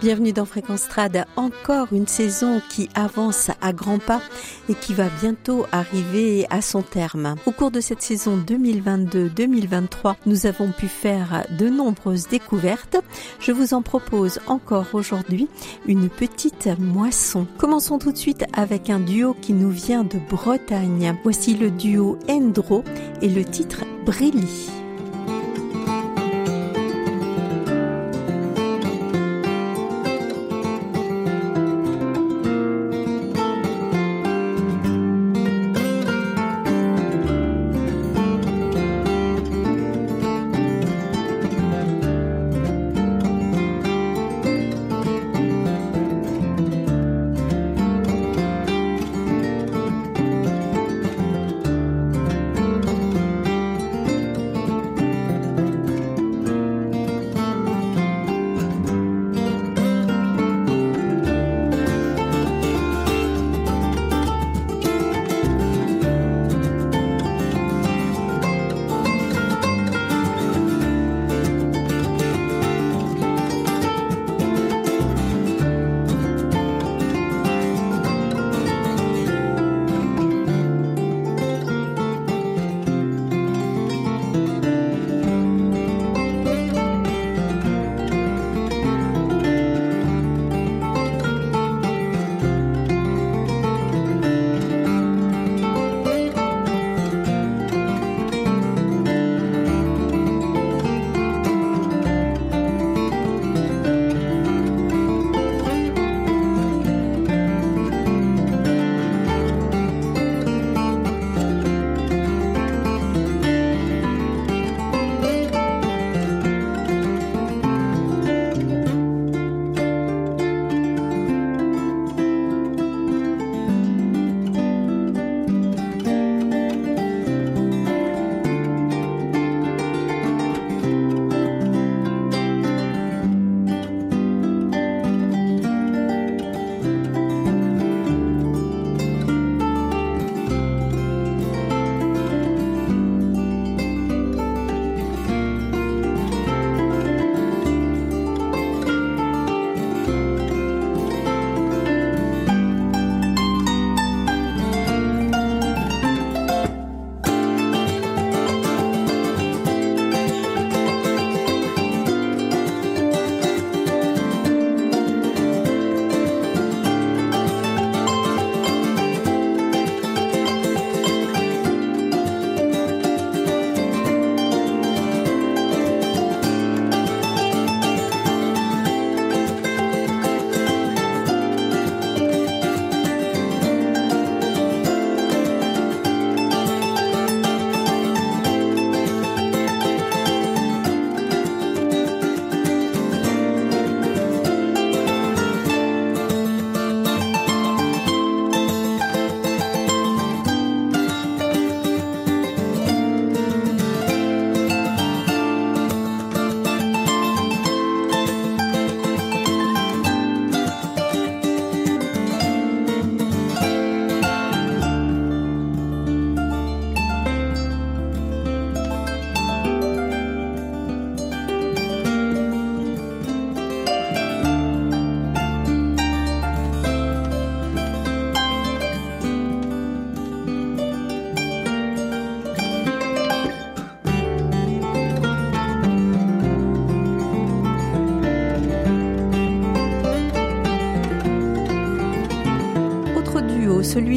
[0.00, 4.20] Bienvenue dans Fréquence Trad, encore une saison qui avance à grands pas
[4.68, 7.34] et qui va bientôt arriver à son terme.
[7.46, 12.96] Au cours de cette saison 2022-2023, nous avons pu faire de nombreuses découvertes.
[13.40, 15.48] Je vous en propose encore aujourd'hui
[15.88, 17.48] une petite moisson.
[17.58, 21.18] Commençons tout de suite avec un duo qui nous vient de Bretagne.
[21.24, 22.84] Voici le duo Endro
[23.20, 24.87] et le titre Brilli.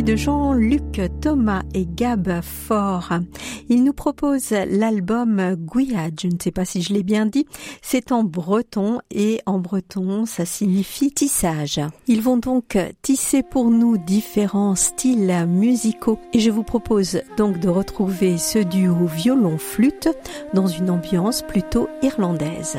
[0.03, 3.09] De Jean-Luc Thomas et Gab Fort.
[3.69, 7.45] Il nous propose l'album Gouillade, je ne sais pas si je l'ai bien dit,
[7.81, 11.80] c'est en breton et en breton ça signifie tissage.
[12.07, 17.69] Ils vont donc tisser pour nous différents styles musicaux et je vous propose donc de
[17.69, 20.09] retrouver ce duo violon-flûte
[20.54, 22.77] dans une ambiance plutôt irlandaise.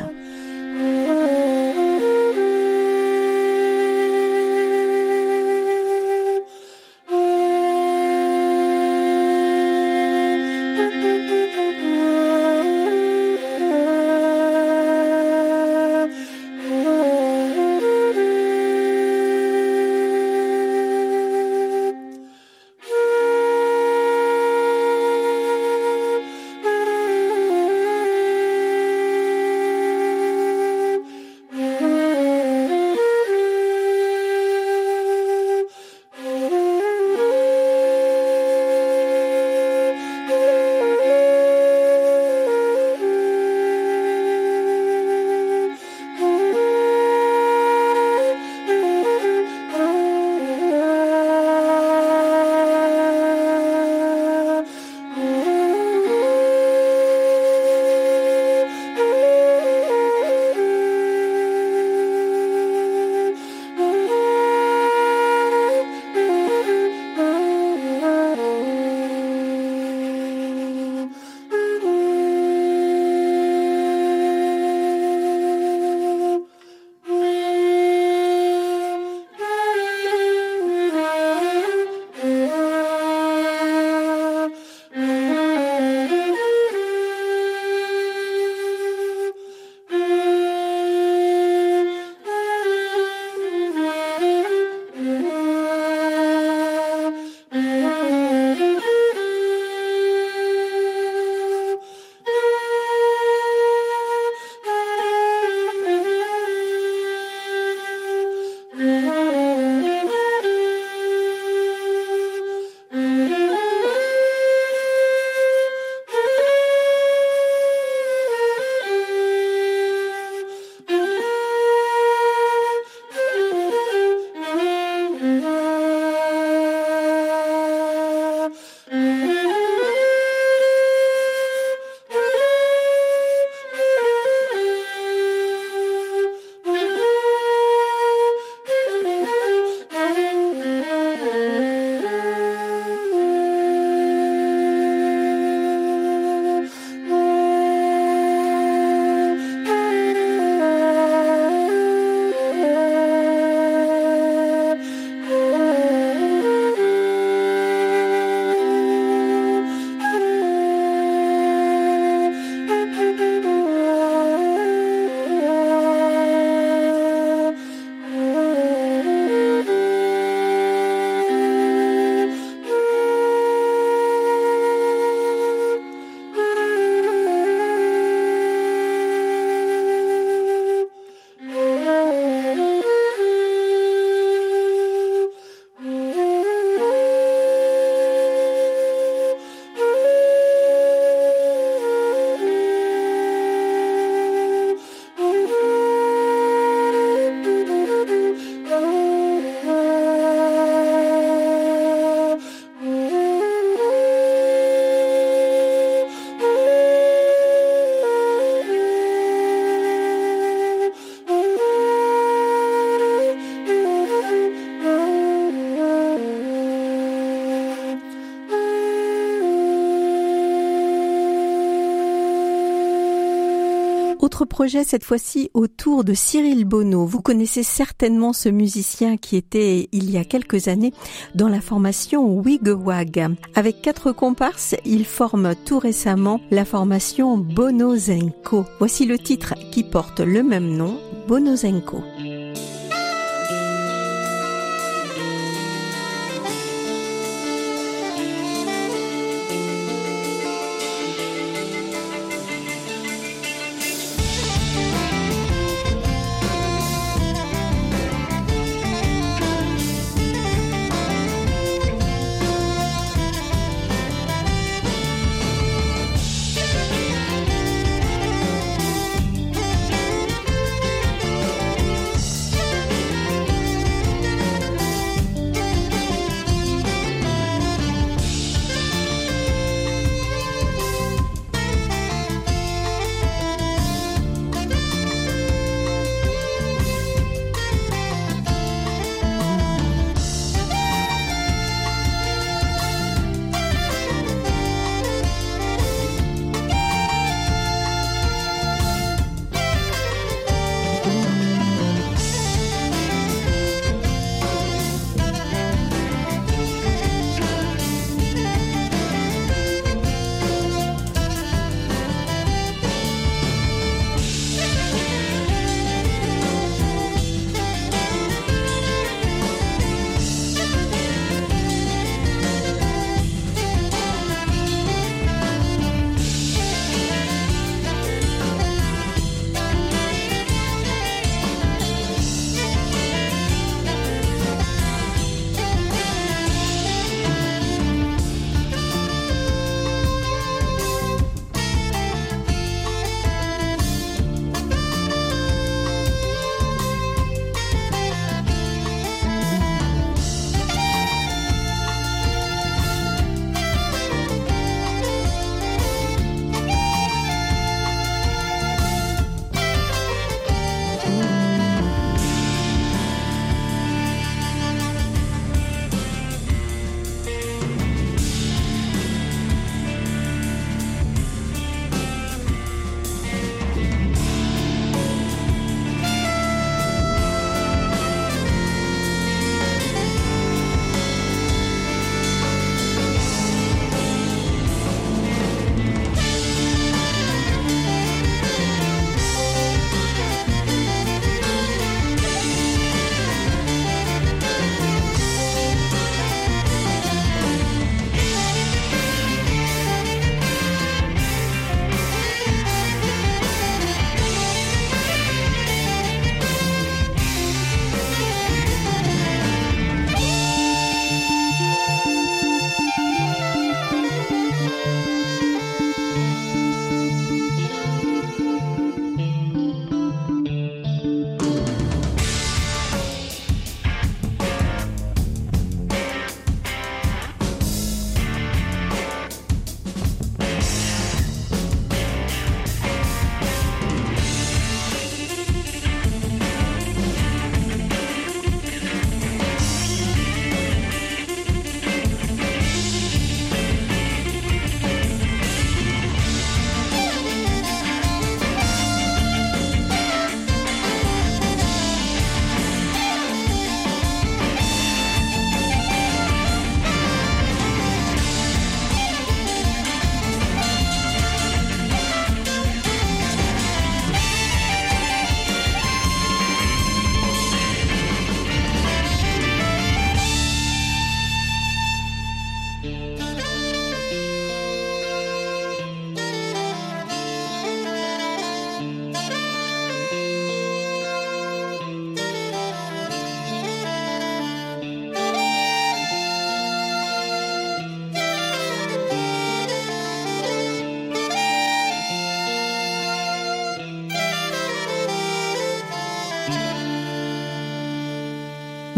[224.62, 227.04] Projet cette fois-ci autour de Cyril Bono.
[227.04, 230.92] Vous connaissez certainement ce musicien qui était il y a quelques années
[231.34, 233.34] dans la formation Wigwag.
[233.56, 238.64] Avec quatre comparses, il forme tout récemment la formation Bonozenko.
[238.78, 242.00] Voici le titre qui porte le même nom, Bonozenko.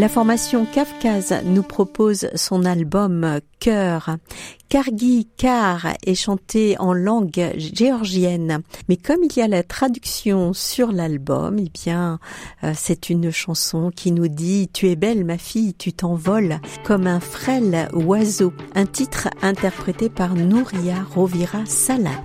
[0.05, 4.19] La formation Kafkaz nous propose son album Cœur.
[4.69, 10.93] Kargi Kar est chanté en langue géorgienne, mais comme il y a la traduction sur
[10.93, 12.19] l'album, eh bien,
[12.65, 17.07] euh, c'est une chanson qui nous dit Tu es belle ma fille, tu t'envoles comme
[17.07, 18.53] un frêle oiseau.
[18.75, 22.23] Un titre interprété par Nouria Rovira Salat.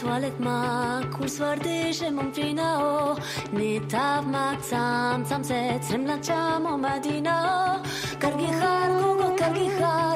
[0.00, 3.16] toalet ma Kur s'far deshe më më fina o
[3.52, 3.70] Në
[4.32, 10.11] ma cam, cam set Cem la qam o madina o Kargi har, kogo kargi har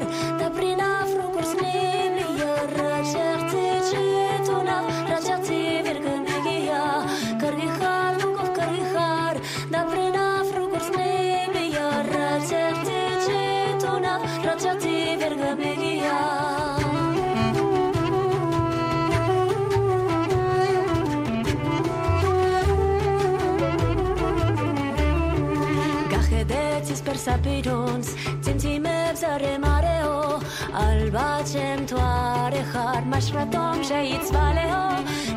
[27.26, 28.08] sapirons,
[28.42, 30.38] tzimtzimeb zaremareo,
[30.82, 34.82] albacem toare har, masratom sheitzvaleo,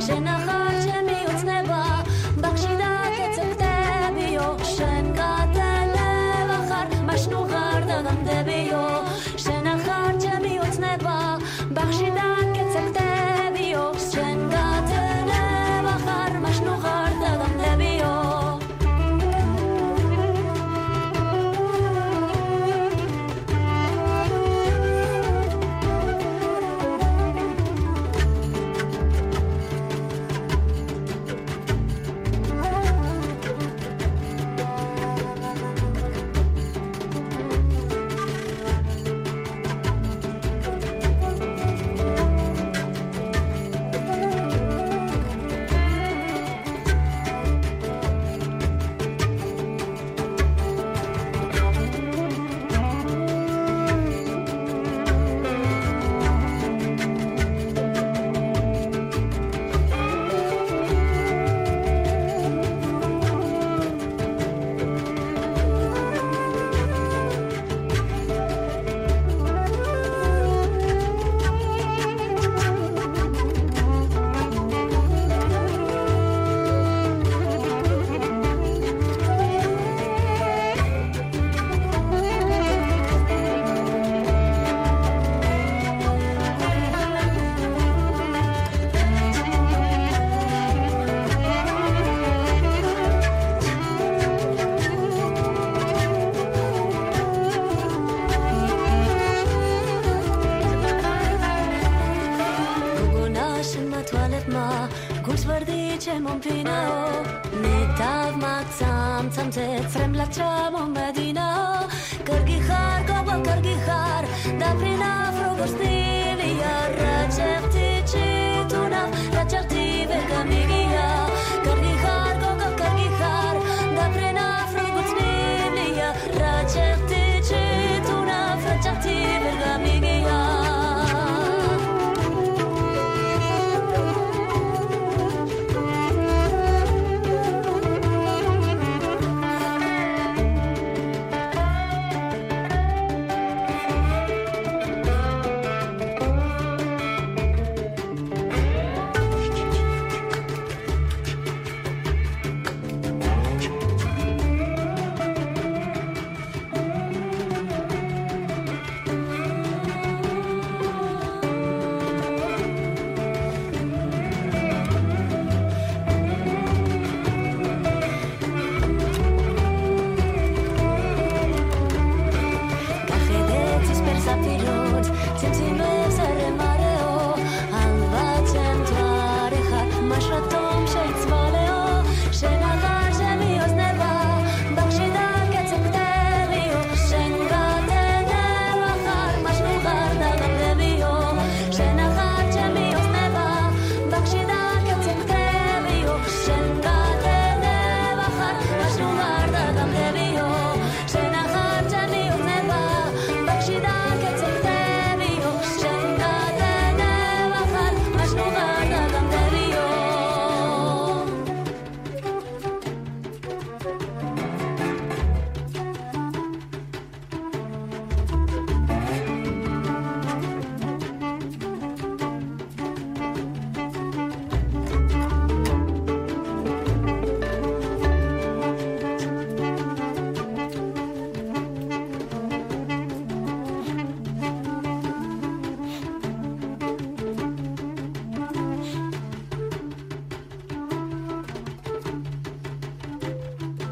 [0.05, 0.28] shena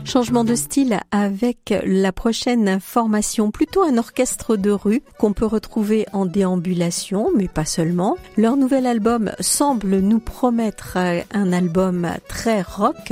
[0.08, 6.06] Changement de style avec la prochaine formation, plutôt un orchestre de rue qu'on peut retrouver
[6.13, 8.15] en déambulation, mais pas seulement.
[8.38, 10.98] Leur nouvel album semble nous promettre
[11.34, 13.12] un album très rock.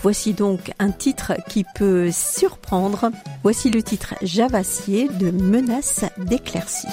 [0.00, 3.10] Voici donc un titre qui peut surprendre.
[3.42, 6.86] Voici le titre Javassier de Menace d'éclaircie.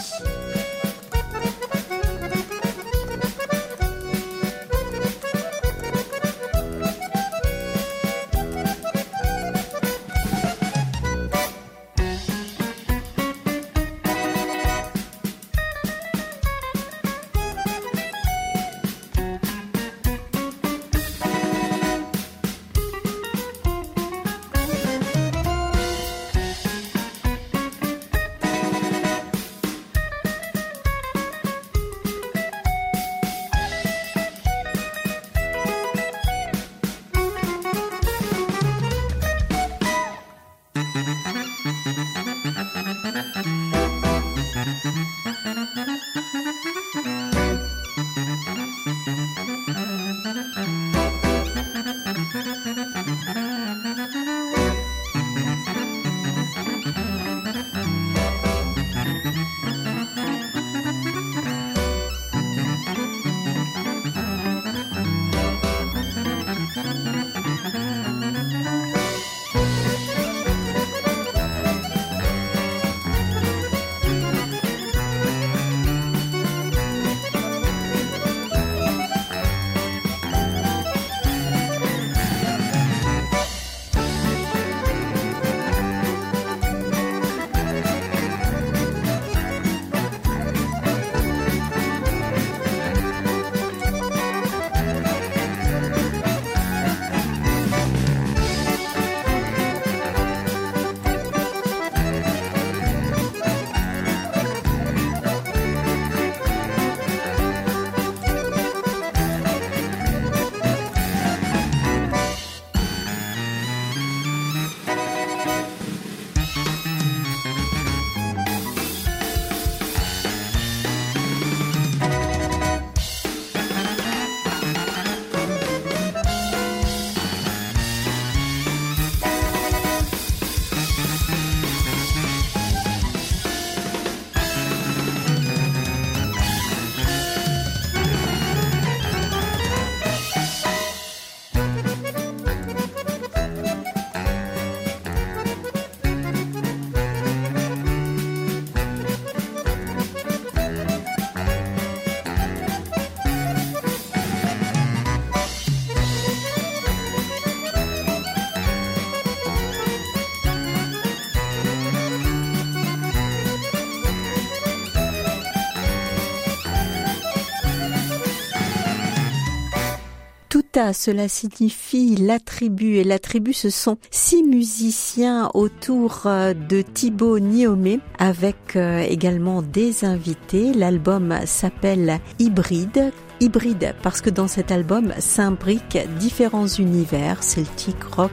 [170.94, 177.38] Cela signifie la tribu et la tribu ce sont six musiciens autour euh, de Thibaut
[177.38, 180.74] Niomé avec euh, également des invités.
[180.74, 188.32] L'album s'appelle Hybride hybride parce que dans cet album s'imbriquent différents univers, celtique, rock,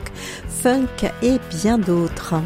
[0.49, 2.37] funk et bien d'autres.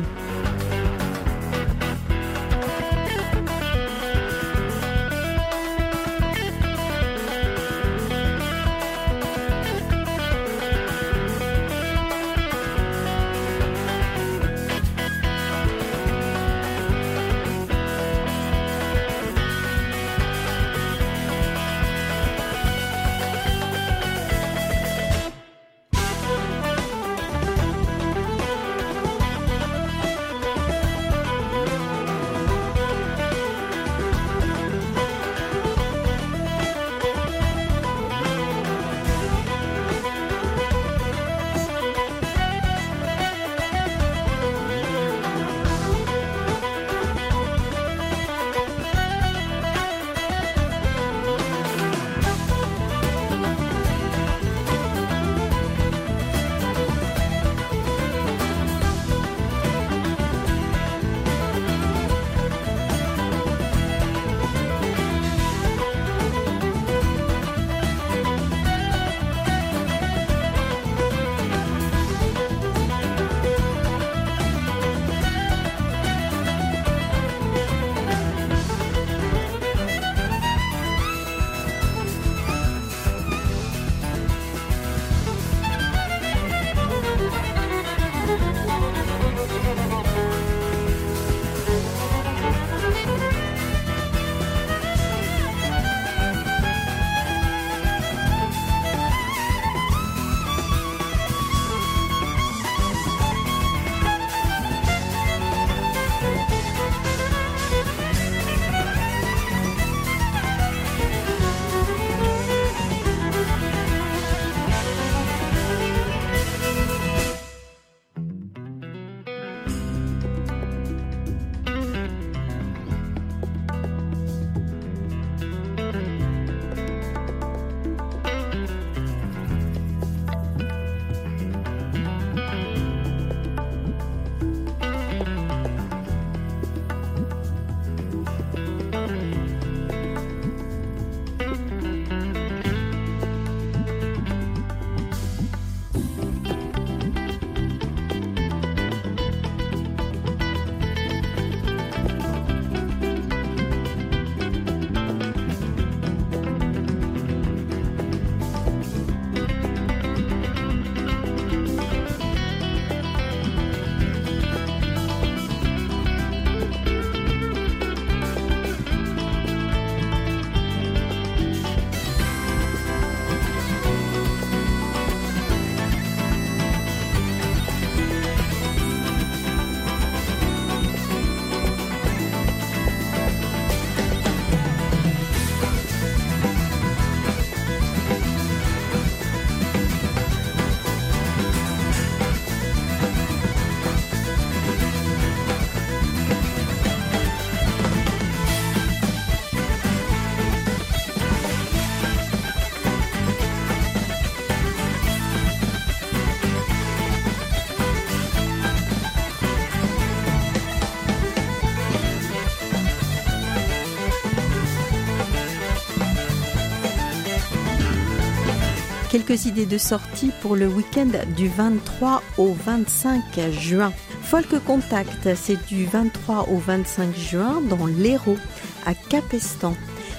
[219.35, 223.93] Idées de sortie pour le week-end du 23 au 25 juin.
[224.23, 228.39] Folk Contact, c'est du 23 au 25 juin dans l'Hérault,
[228.87, 229.75] à Capestan.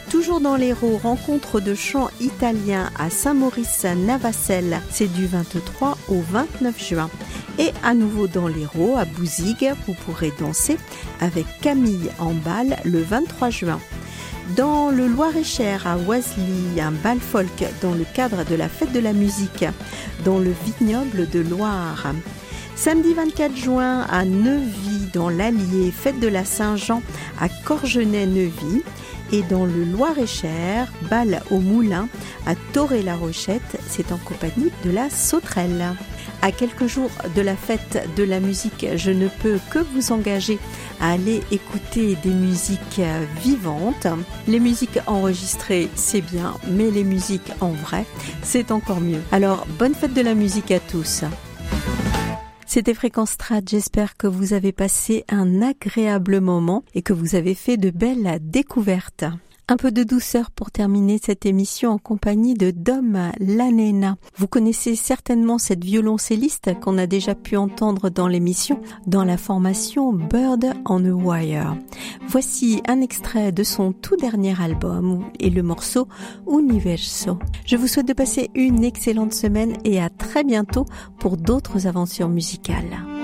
[0.09, 7.09] Toujours dans l'Hérault, rencontre de chants italiens à Saint-Maurice-Navacelle, c'est du 23 au 29 juin.
[7.57, 10.77] Et à nouveau dans l'Hérault, à Bouzigues, vous pourrez danser
[11.21, 13.79] avec Camille en bal le 23 juin.
[14.49, 18.99] Dans le Loir-et-Cher, à Oisely, un bal folk dans le cadre de la fête de
[18.99, 19.65] la musique,
[20.23, 22.13] dans le vignoble de Loire.
[22.75, 27.01] Samedi 24 juin à Neuvy, dans l'Allier, fête de la Saint-Jean
[27.39, 28.83] à Corgenay-Neuvy.
[29.31, 32.07] Et dans le Loir-et-Cher, bal au Moulin
[32.45, 35.95] à Toré-la-Rochette, c'est en compagnie de la Sauterelle.
[36.41, 40.59] À quelques jours de la fête de la musique, je ne peux que vous engager
[41.01, 43.01] à aller écouter des musiques
[43.41, 44.07] vivantes.
[44.47, 48.05] Les musiques enregistrées, c'est bien, mais les musiques en vrai,
[48.43, 49.21] c'est encore mieux.
[49.31, 51.23] Alors, bonne fête de la musique à tous.
[52.75, 53.61] C'était Fréquence Strat.
[53.65, 58.37] J'espère que vous avez passé un agréable moment et que vous avez fait de belles
[58.41, 59.23] découvertes.
[59.67, 64.15] Un peu de douceur pour terminer cette émission en compagnie de Dom Lanena.
[64.37, 70.13] Vous connaissez certainement cette violoncelliste qu'on a déjà pu entendre dans l'émission dans la formation
[70.13, 71.77] Bird on a Wire.
[72.27, 76.07] Voici un extrait de son tout dernier album et le morceau
[76.47, 77.39] Universo.
[77.65, 80.85] Je vous souhaite de passer une excellente semaine et à très bientôt
[81.17, 83.14] pour d'autres aventures musicales.